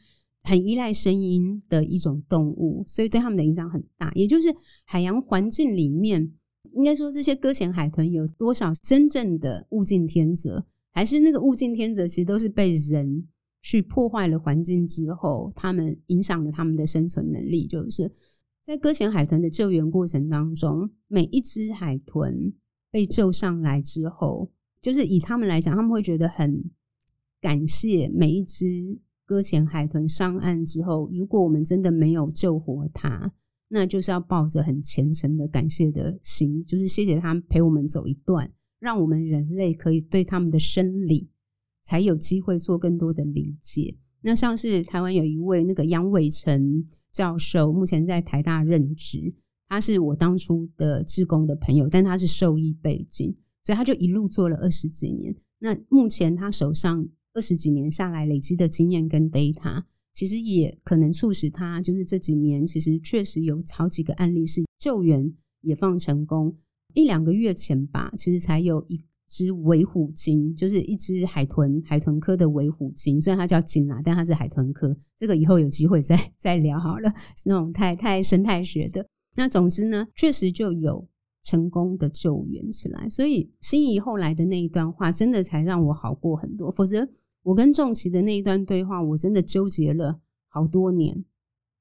[0.48, 4.10] 很依赖声音的一种动物，所以对它们的影响很大。
[4.16, 4.48] 也就是
[4.86, 6.32] 海洋环境里面
[6.72, 13.28] 应该说，这些搁浅海豚有多少真正的物竞天择，还是那个物竞天择其实都是被人
[13.62, 17.68] 去破坏了环境之后，他们影响了他们的生存能力。
[17.68, 18.10] 就是
[18.62, 22.54] 在搁浅海豚的救援过程当中，每一只海豚
[22.90, 26.64] 被救上来之后，就是以他们来讲，他们会觉得很
[27.42, 33.32] 感谢每一只搁浅海豚上岸之后，如果我们真的没有救活它。
[33.70, 41.30] 那就是要抱着很虔诚的感谢的心，就是谢谢他陪我们走一段，让我们人类可以对他们的生理
[41.82, 43.98] 才有机会做更多的理解。
[44.22, 49.34] 那像是台湾有一位那个杨伟成教授，目前在台大任职，
[49.68, 53.36] 他是我当初的志工的朋友，但他是兽医背景，
[53.66, 55.36] 所以他就一路做了二十几年。
[55.60, 57.06] 那目前他手上
[57.38, 59.84] 二十几年下来累积的经验跟 data。
[60.12, 66.58] 其实也可能促使他，就是这几年其实确实有好几个案例是救援也放成功。
[66.96, 74.98] 一两个月前吧，其实才有一只尾虎鲸，就是一只海豚，海豚科的尾虎鲸，虽然它叫鲸啊，但它是海豚科。
[75.16, 79.08] 这个以后有机会再再聊好了，是那种太太生态学的。
[79.36, 81.08] 那总之呢，确实就有
[81.44, 83.08] 成功的救援起来。
[83.08, 87.08] 所以心仪后来的那一段话，真的才让我好过很多，否则。
[87.48, 91.24] 我跟仲琪的那一段对话，我真的纠结了好多年，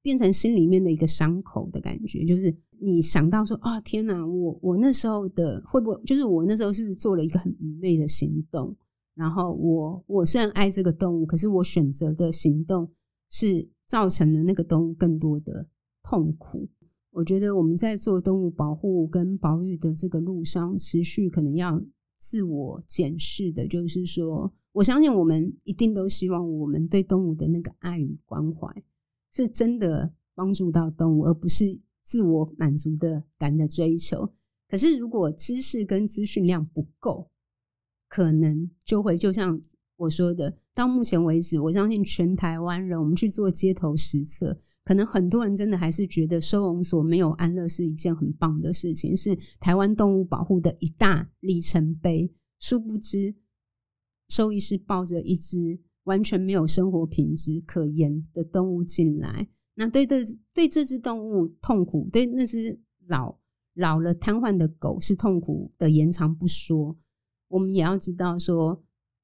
[0.00, 2.24] 变成心里面的一个伤口的感觉。
[2.24, 8.76] 就是你想到说啊，天哪，我我那时候的会不会，就是我那时候是不是做了一个很愚昧的行动？
[9.16, 12.88] 然后我我虽然爱这个动物，可是我选择的行动
[13.28, 15.66] 是造成了那个动物更多的
[16.04, 16.68] 痛苦。
[17.10, 21.82] 我觉得我们在做动物保护跟保育的这个路上，持续可能要
[22.20, 24.54] 自我检视的，就是说。
[24.76, 28.68] 我相信我们一定都希望我们对动物的那个爱与关怀，
[29.32, 34.30] 是真的帮助到动物，而不是自我满足的感的追求。
[34.68, 37.30] 可是如果知识跟资讯量不够，
[38.06, 39.58] 可能就会就像
[39.96, 52.30] 我说的，到目前为止，我相信全台湾人，我们去做街头实测，可能很多人真的还是觉得收容所没有安乐是一件很棒的事情，是台湾动物保护的一大里程碑。
[52.58, 53.34] 殊不知。
[54.28, 63.38] 兽医师抱着一只完全没有生活品质可言的动物进来，那对这对这只动物痛苦，对那只老
[63.74, 66.96] 老了瘫痪的狗是痛苦的延长不说，
[67.48, 68.82] 我们也要知道说，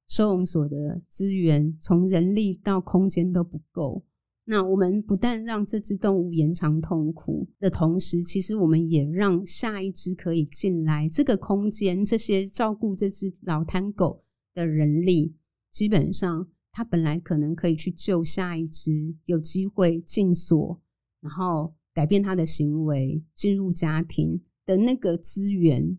[0.09, 4.05] 收容所的资源从人力到空间都不够。
[4.45, 14.22] 那我们不但让这只动物延长痛苦的同时，其实我们也让下一只可以进来这个空间，这些照顾这只老瘫狗。
[14.55, 15.35] 的人力，
[15.71, 20.81] 基本上他本来可能可以去救下一只，有机会进所，
[21.21, 25.99] 然后改变他的行为，进入家庭的那个资源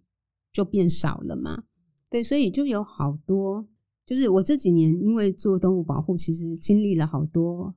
[0.51, 1.63] 就变少了嘛？
[2.09, 3.67] 对，所以就有好多，
[4.05, 7.75] 就是我这几年因为做动物保护，其实经历了好多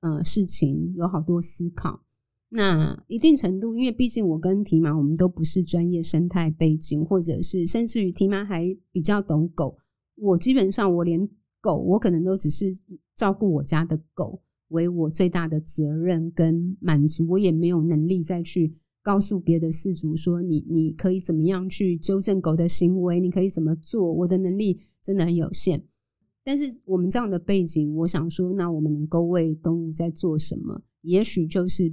[0.00, 2.02] 呃事情，有好多思考。
[2.48, 9.78] 那一定程度，因为毕竟我跟提玛我们都不是专业生态背景，或者是甚至于提玛还比较懂狗。
[10.16, 11.28] 我基本上，我连
[11.60, 12.66] 狗，我可能都只是
[13.14, 25.84] 照顾我家的狗为我最大的责任跟满足，我也没有能力再去告诉别的饲主说你你可以怎么样去纠正狗的行为，你可以怎么做，我的能力真的很有限。
[26.42, 30.82] 但是我们这样的背景，我想说，那我们能够为动物在做什么？
[31.02, 31.92] 也许就是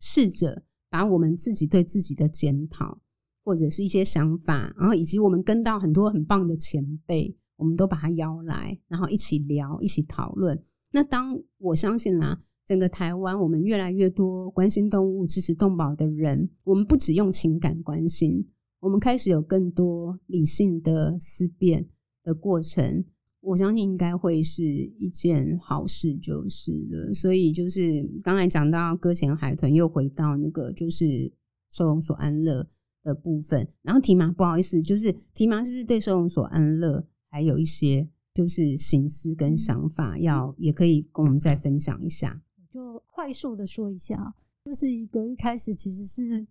[0.00, 3.00] 试着把我们自己对自己的检讨，
[3.44, 7.36] 或者是一些想法，然后以及我们跟到很多很棒的前辈。
[7.56, 10.60] 我们都把他邀来，然后一起聊，一起讨论。
[10.90, 18.46] 那当我相信啦，整个台湾，我们越来越多关心动物、支持动保的人，我们不只用情感关心，
[18.80, 21.88] 我们开始有更多理性的思辨
[22.22, 23.04] 的过程。
[23.40, 27.12] 我相信应该会是一件好事，就是了。
[27.12, 27.80] 所以就是
[28.22, 31.32] 刚才讲到搁浅海豚，又回到那个就是
[31.68, 32.64] 收容所安乐
[33.02, 33.66] 的部分。
[33.82, 37.04] 然后提玛，不好意思，就是提玛是不是对收容所安乐？
[37.32, 42.42] 还有一些就是心思跟想法，要也可以跟我们再分享一下。
[42.70, 44.34] 就快速的说一下，
[44.66, 46.46] 就是一个一开始其实是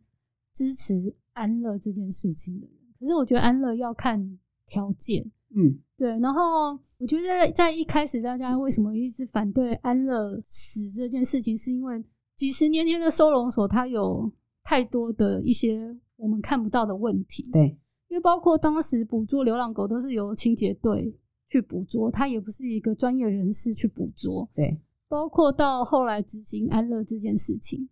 [0.51, 5.23] 支持安乐这件事情的人，可是我觉得安乐要看条件，
[5.55, 6.17] 嗯，对。
[6.17, 12.03] 然后我觉得在一开始大家为什么一直反对安乐死这件事情，是因为
[12.35, 14.31] 几十年前的收容所它有
[14.63, 17.77] 太多的一些我们看不到的问题，对。
[18.11, 24.49] 因为包括当时捕捉流浪狗都是由清洁队去捕捉，他也不是一个专业人士去捕捉。
[24.53, 27.87] 对，包括到后来执行安乐这件事情，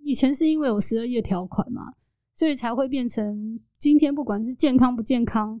[0.00, 1.94] 以前是因为有十二页条款嘛，
[2.34, 5.58] 所以才会变成今天不管是健康不健康，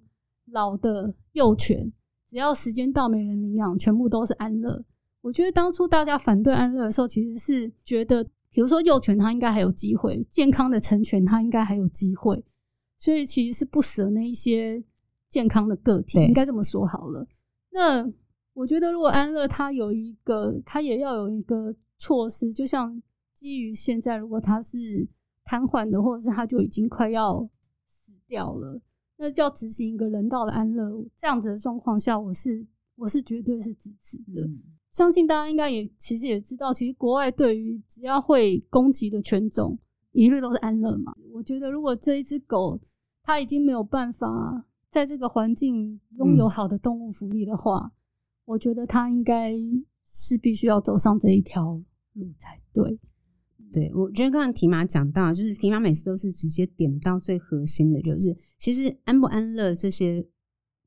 [0.50, 1.90] 老的幼犬，
[2.28, 4.84] 只要时间到没人领养，全部都是安乐。
[5.22, 12.44] 我觉得当初大家反对安乐的时候，其实是觉得，比如说幼犬它应该还有机会，健康的成犬它应该还有机会，
[13.04, 14.82] 所以其实是不舍那一些
[15.28, 17.28] 健康的个体，应该这么说好了。
[17.68, 18.10] 那
[18.54, 23.02] 我觉得如果安乐它有一个，它也要有一个措施，就像
[23.34, 25.06] 基于现在，如果它是
[25.44, 27.46] 瘫痪的，或者是它就已经快要
[27.86, 28.80] 死掉了，
[29.18, 34.40] 那就要执行一个人道的安乐，这样子的状况下，我是我是绝对是支持的。
[34.40, 39.78] 嗯相信大家应该也其实也知道，其实国外对于只要会攻击的犬种，
[40.12, 41.12] 一律都是安乐嘛。
[41.34, 42.80] 我觉得如果这一只狗
[43.24, 47.92] 它已经没有办法在这个环境拥有好的动物福利的话，嗯、
[48.44, 49.58] 我觉得他应该
[50.06, 53.00] 是必须要走上这一条路才对。
[53.72, 60.24] 对，我觉得刚刚提玛讲到，就是提玛每次都是直接点到最核心的，就是其实安不安乐这些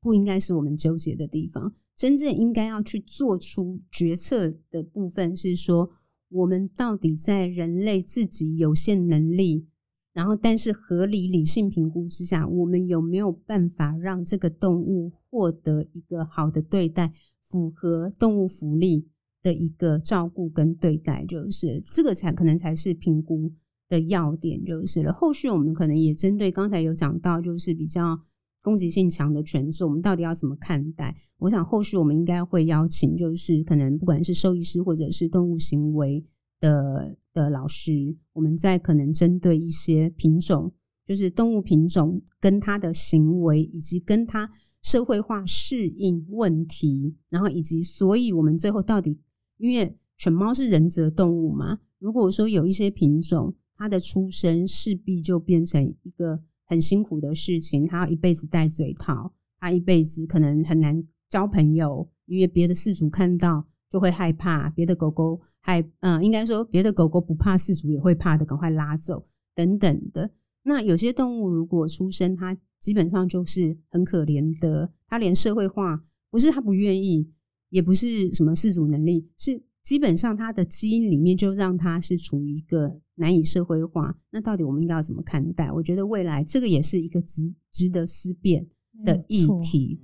[0.00, 1.74] 不应该是我们纠结的地方。
[1.94, 5.90] 真正应该要去做出决策的部分是说，
[6.30, 9.66] 我们到底在人类自己有限能力，
[10.12, 19.08] 然后但是合理理性评估之下，我们有没有办法让这个动物获得一个好的对待，符合动物福利
[19.42, 23.52] 的一个照顾跟对待，就是这个才可能才是评估
[23.88, 25.12] 的要点，就是了。
[25.12, 28.20] 后续我们可能也针对刚才有讲到，就是比较。
[28.60, 31.16] 攻击性强的犬只，我们到底要怎么看待？
[31.38, 36.22] 我想后续我们应该会邀请，就是可能不管是兽医师或者是动物行为
[36.60, 40.72] 的的老师，我们在可能针对一些品种，
[41.06, 44.50] 就是动物品种跟它的行为，以及跟它
[44.82, 49.18] 社会化适应问题，然后以及所以我们最后到底，
[49.56, 56.42] 因为犬猫是人择动物嘛，如果说有一些品种，它的出生势必就变成一个。
[56.70, 70.30] 很辛苦的事情，他要一辈子戴嘴套，他一辈子可能很难交朋友，因为别的饲主看到就会害怕，别的狗狗害，嗯，应该说别的狗狗不怕，饲主也会怕的，赶快拉走等等的。
[70.62, 77.30] 那有些动物如果出生，它基本上就是很可怜的，它连社会化不是它不愿意，
[77.70, 79.62] 也不是什么饲主能力，是。
[79.84, 84.14] 基本上，它的基因里面就让它是处于一个难以社会化。
[84.30, 85.72] 那到底我们应该要怎么看待？
[85.72, 88.66] 我觉得未来这个也是一个值值得思辨
[89.02, 89.98] 的议题。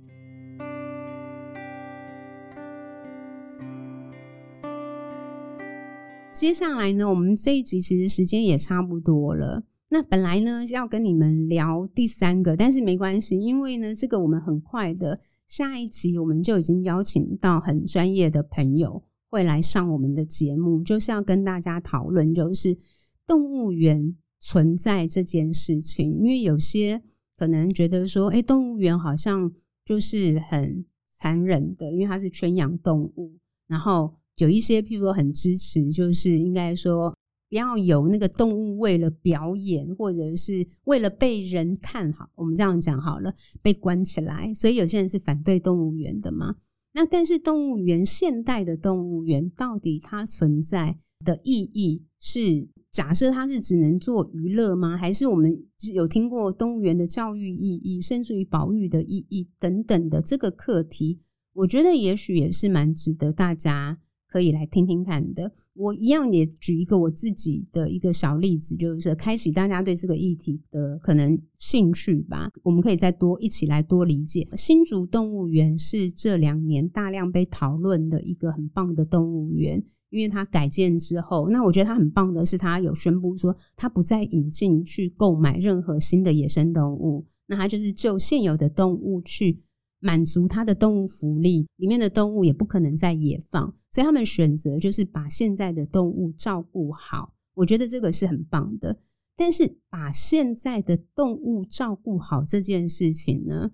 [6.45, 9.63] 接下来呢，我们这一集其实时间也差不多了。
[9.89, 19.01] 那本来呢要跟你们聊第三个，但是没关系，因为呢这个我们很快的下一集我们就已经邀请到很专业的朋友。
[19.27, 22.77] 会来上我们的节目，就是要跟大家讨论，就是
[23.25, 26.19] 动物园存在这件事情。
[26.19, 27.01] 因为有些
[27.35, 29.51] 可能觉得说，哎，动物园好像
[29.83, 33.39] 就是很残忍的，因为它是圈养动物。
[33.65, 37.15] 然后有一些，譬如说很支持，就是应该说
[37.49, 44.53] 不要有那个动物为了表演，或者是为了被人看好，我们这样讲好了，被关起来。
[44.53, 46.55] 所以有些人是反对动物园的嘛。
[46.93, 54.95] 那但是动物园，现代的动物园到底它存在的意义是假设它是只能做娱乐吗？
[54.95, 55.61] 还是我们
[55.93, 61.19] 有听过动物园的教育意义，甚至于保育的意义等等的这个课题？
[61.53, 63.97] 我觉得也许也是蛮值得大家
[64.35, 65.49] 可以来听听看的。
[65.75, 72.51] 我一样也举一个我自己的一个小例子，就是开启大家对这个议题的可能兴趣吧。
[72.61, 74.45] 我们可以再多一起来多理解。
[74.57, 89.61] 新竹动物园是这两年大量被讨论的一个很棒的动物园，因为它改建之后，那我觉得它很棒的是，它有宣布说它不再引进去购买任何新的野生动物，那它就是就现有的动物去。
[90.01, 97.33] 满足它的动物福利，里面的动物也不可能再野放，所以他们选择就是把现在的动物照顾好。
[97.53, 98.99] 我觉得这个是很棒的。
[99.37, 103.71] 但是把现在的动物照顾好这件事情呢，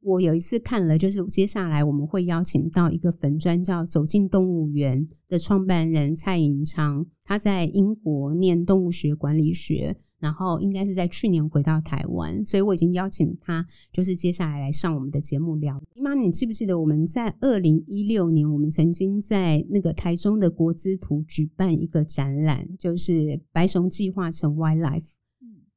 [0.00, 9.98] 我有一次看了，就是接下来我们会邀请到一个粉专叫“走进动物园”的创办人蔡盈昌，他在英国念动物学管理学。
[10.20, 15.80] 然后应该是在去年回到台湾，所以我已经邀请他，就是接下来来上我们的节目聊。
[15.94, 25.04] 姨妈，你记不记得我们在二零一六年，我们曾经在那个台中的国资图举办一个展览，就是白熊计划成 Wildlife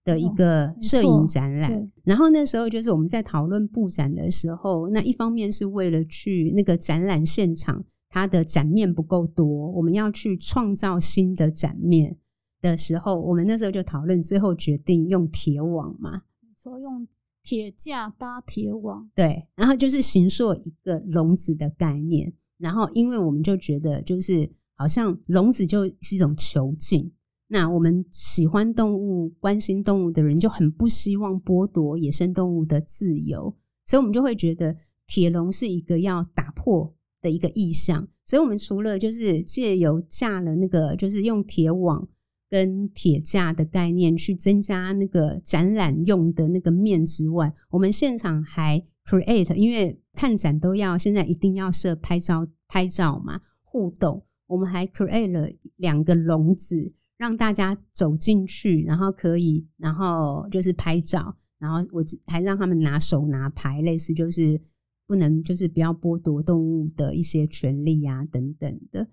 [0.03, 1.91] 的一个摄影展览。
[2.03, 12.17] 然后那时候就是我们在讨论布展的时候，那一方面是为了去那个展览现场，它的展面不够多，我们要去创造新的展面。
[12.61, 16.21] 的时候，我们那时候就讨论，最后决定用铁网嘛，
[16.61, 17.07] 说用
[17.43, 22.31] 铁架搭铁网，对，然后就是形塑一个笼子的概念。
[22.57, 27.11] 然后，因为我们就觉得，就是好像笼子就是一种囚禁。
[27.47, 38.07] 那我们喜欢动物、关心动物的人就很不希望剥夺野生动物的自由，所以我们就会觉得铁笼是一个要打破的一个意象。
[38.25, 42.07] 所以，我们除了就是借由架了那个，就是用铁网
[42.51, 55.47] 跟铁架的概念去增加那个展览用的那个面之外，我们现场还 create，因为看展都要现在一定要设拍照拍照嘛，互动，我们还 create 了
[55.77, 56.93] 两个笼子。
[57.17, 64.59] 让大家走进去，然后可以，然后就是拍照，然后我还让他们拿手拿牌，类似就是
[65.05, 69.07] 不能，就是不要剥夺动物的一些权利啊等等的。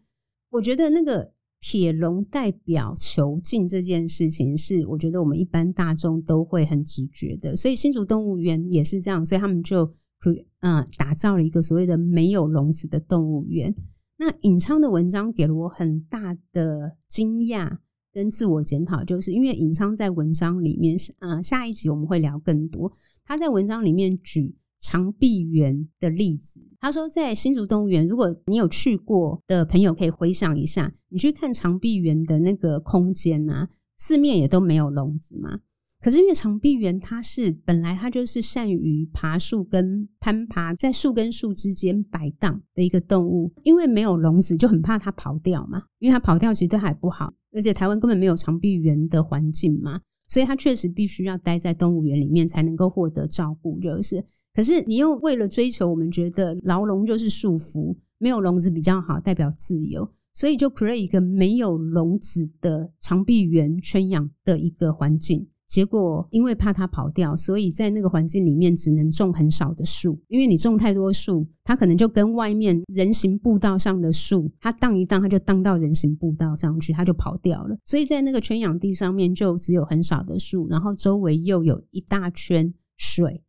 [0.49, 1.31] 我觉得那个
[1.61, 9.87] 铁笼代表囚禁这件事情，是我觉得我们一般大众都会很直觉的，所以新竹动物园也是这样，所以他们就
[10.19, 13.75] 可嗯打造了一个所谓的没有笼子的动物园。
[14.19, 17.79] 那尹昌的文章给了我很大的惊讶。
[18.11, 22.91] 跟自我检讨，就是因为尹昌在文章里面，呃，下一集我们会聊更多。
[23.25, 35.61] 他在文章里面举长臂猿的例子，他说在新竹动物园，如果你有去过的朋友，可以回想一下，你去看长臂猿的那个空间啊，四面也都没有笼子嘛。
[36.01, 45.83] 可是因为长臂猿它是本来它就是善于爬树跟攀爬，在树跟树之间摆荡的一个动物，因为没有笼子，就很怕它跑掉嘛。
[45.99, 47.35] 因为它跑掉其实都还不好。
[47.53, 53.81] 而且台湾根本没有长臂猿的环境嘛，所以它确实必须要待在动物园里面才能够获得照顾。
[53.81, 54.25] 就是，
[54.55, 65.47] 可是你又为了追求我们觉得牢笼就是束缚，没有笼子比较好，代表自由，所以就 create 一个没有笼子的长臂猿圈养的一个环境。
[65.69, 70.19] 结果，因为怕它跑掉，所以在那个环境里面只能种很少的树。
[70.29, 77.77] 因为你种太多树，它可能就跟外面人行步道上的树，它荡一荡，它就荡到人行步道上去，它就跑掉了。
[77.85, 83.45] 所以在那个圈养地上面，就只有很少的树，然后周围又有一大圈水。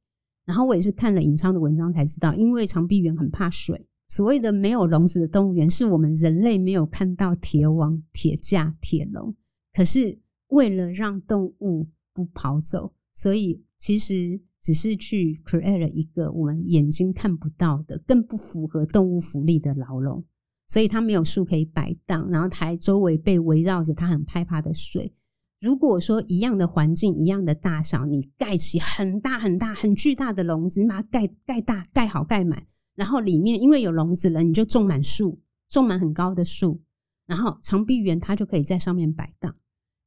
[0.50, 3.86] 然后我也是看了尹昌的文章才知道，因为长臂猿很怕水。
[4.08, 9.36] 所谓的没有笼子的动物园，是我们人类没有看到铁网、铁架、铁笼，
[9.72, 20.26] 可是为了让动物不跑走，所以其实只是去 create 了一个我们眼睛看不到的、更不符合动物福利的牢笼。
[20.68, 25.14] 所以它没有树可以摆荡，然后它还周围被围绕着它很害怕的水。
[25.60, 36.82] 如果说一样的环境、一样的大小，你盖起很大很大很巨大的笼子，你把它盖盖大、盖好、盖满，然后里面因为有笼子了，你就种满树，种满很高的树，
[37.26, 39.54] 然后长臂猿它就可以在上面摆荡。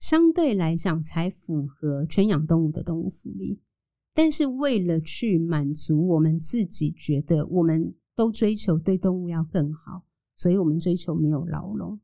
[0.01, 3.61] 相对来讲，才符合圈养动物的动物福利。
[4.15, 12.01] 但是，为了去满足我们自己，觉得我们都追求对动物要更好，所以我们追求没有牢笼。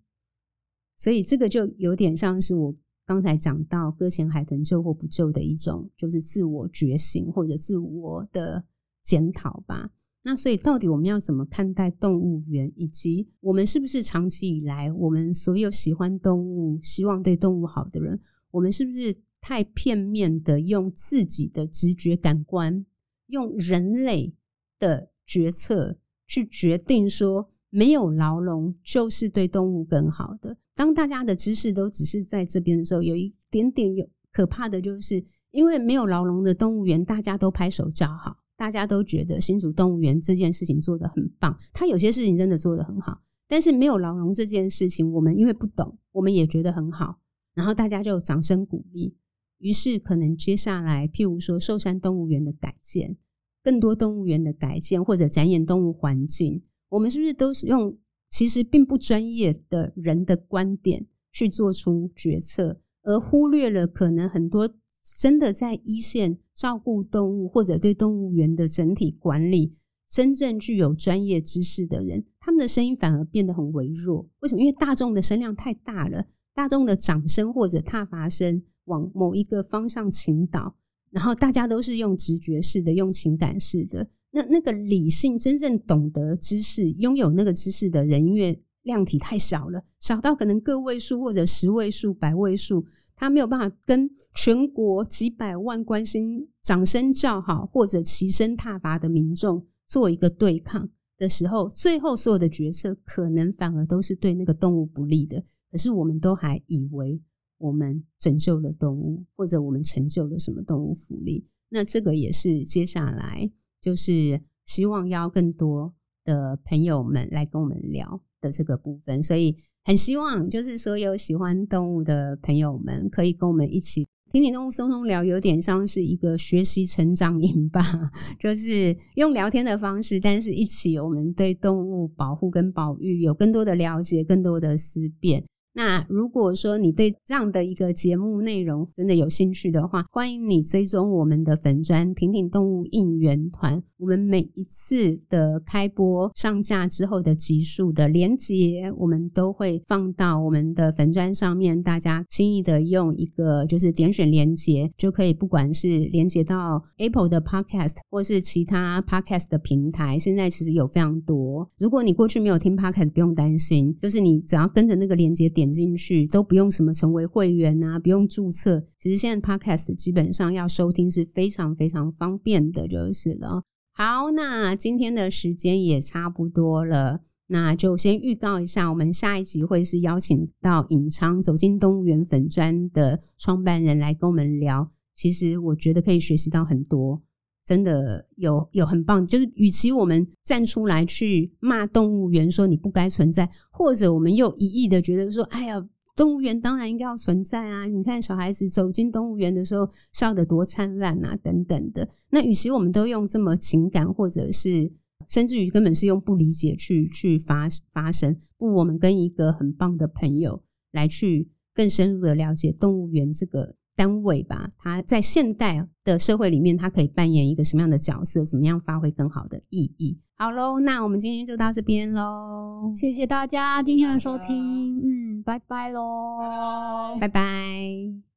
[0.97, 2.75] 所以，这个就有点像是我
[3.09, 8.63] 刚才讲到搁浅海豚救或不救的一种，就是自我觉醒或者自我的
[9.03, 9.91] 检讨吧。
[10.25, 22.85] 那所以，到底我们要怎么看待动物园，以及我们是不是长期以来，我们所有喜欢动物、希望对动物好的人，我们是不是太片面的用自己的直觉感官，
[23.29, 24.35] 用人类
[24.79, 25.97] 的决策
[26.27, 30.59] 去决定说没有牢笼就是对动物更好的？
[30.79, 38.37] 当大家的知识都只是在这边的时候，有一点点有可怕的就是，因为没有牢笼的动物园，大家都拍手叫好。
[38.57, 47.19] 大家都觉得新竹动物园这件事情做得很棒，他有些事情真的做得很好，但是没有牢笼这件事情，我们因为不懂，我们也觉得很好，
[47.55, 49.17] 然后大家就掌声鼓励，
[49.59, 53.17] 于是可能接下来，譬如说寿山动物园的改建，
[53.65, 57.97] 更多动物园的改建或者展演动物环境，我们是不是都是用
[58.31, 64.69] 其实并不专业的人的观点去做出决策，而忽略了可能很多。
[65.17, 69.75] 真的在一线照顾动物或者对动物园的整体管理，
[70.07, 74.29] 真正具有专业知识的人，他们的声音反而变得很微弱。
[74.41, 74.61] 为什么？
[74.61, 80.77] 因为大众的声量太大了，大众的掌声或者踏伐声往某一个方向倾倒，
[81.11, 84.11] 然后大家都是用直觉式的、用情感式的。
[84.39, 92.87] 那那个理性真正懂得知识、拥有那个知识的人，因为量体太少了，少到可能个位数或者十位数、百位数。
[93.17, 105.43] 他没有办法跟全国几百万关心、掌声叫好或者齐声踏伐的民众做一个对抗的时候，最后所有的决策可能反而都是对那个动物不利的。
[105.73, 107.21] 可是我们都还以为
[107.59, 111.45] 我们拯救了动物，或者我们成就了什么动物福利。
[111.71, 113.51] 那这个也是接下来
[113.89, 119.23] 就是希望邀更多的朋友们来跟我们聊的这个部分。
[119.23, 124.07] 所以很希望就是所有喜欢动物的朋友们可以跟我们一起。
[124.31, 127.81] 挺挺动物松松聊，有点像是一个学习成长营吧，
[128.39, 135.43] 就是用聊天的方式，但是一起我们对动物保护跟保育有更多的了解，更多的思辨。
[135.75, 143.83] 那如果说你对这样的一个节目内容真的有兴趣的话，欢迎你追踪我们的粉专“婷婷动物应援团”。
[143.99, 161.69] 我们每一次的开播上架之后的集数的连接，我们都会放到我们的粉专上面，大家轻易的用一个就是点选连接就可以，不管是连接到 Apple 的 Podcast 或是其他 Podcast 的平台，现在其实有非常多。
[161.79, 165.69] 如果你过去没有听 Podcast，不用担心，就是你只要跟着那个连接点。
[165.79, 168.85] 进去都不用什么成为会员啊，不用注册。
[168.99, 173.63] 其实现在 Podcast 基本上要收听是非常非常方便的，就是了。
[173.93, 184.91] 好，那今天的时间也差不多了，那就先预告一下，我们下一集会是邀请到引昌走进动物园粉专的创办人来跟我们聊。
[185.15, 187.23] 其实我觉得可以学习到很多。
[187.69, 197.85] 真的有有很棒，就是与其我们站出来去骂动物园说你不该存在，或者我们又一意的觉得说，哎呀，动物园当然应该要存在啊！
[197.85, 202.09] 你看小孩子走进动物园的时候笑得多灿烂啊，等等的。
[202.31, 204.91] 那与其我们都用这么情感，或者是
[205.29, 210.63] 甚至于根本是用不理解去去发发声，不如我们跟一个很棒的朋友
[210.93, 213.75] 来去更深入的了解动物园这个。
[213.99, 218.45] 单位吧，它在现代的社会里面，它可以扮演一个什么样的角色？
[218.45, 220.17] 怎么样发挥更好的意义？
[220.37, 228.28] 好喽，那我们今天就到这边喽，谢谢大家今天的收听，嗯，拜拜喽，拜拜。